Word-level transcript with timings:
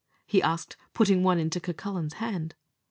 he 0.25 0.41
asked, 0.41 0.75
putting 0.95 1.21
one 1.21 1.37
into 1.37 1.59
Cucullin's 1.59 2.13
hand. 2.13 2.55